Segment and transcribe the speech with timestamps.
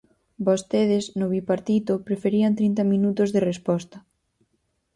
[0.47, 3.97] Vostedes, no Bipartito, preferían trinta minutos de resposta.